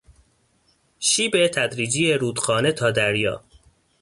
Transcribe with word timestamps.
شیب 0.99 1.47
تدریجی 1.47 2.13
رودخانه 2.13 2.71
تا 2.71 2.91
دریا 2.91 3.43